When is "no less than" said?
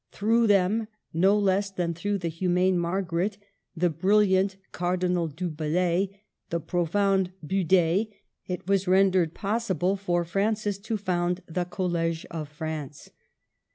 1.13-1.93